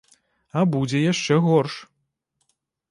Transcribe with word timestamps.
А 0.61 0.63
будзе 0.77 1.03
яшчэ 1.11 1.39
горш. 1.47 1.75